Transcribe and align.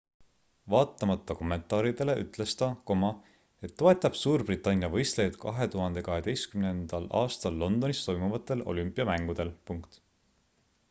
vaatamata 0.73 1.33
kommentaaridele 1.39 2.13
ütles 2.21 2.53
ta 2.61 2.69
et 3.67 3.75
toetab 3.81 4.15
suurbritannia 4.21 4.89
võistlejaid 4.95 5.37
2012 5.43 7.01
aastal 7.21 7.59
londonis 7.65 8.01
toimuvatel 8.07 8.65
olümpiamängudel 8.73 9.53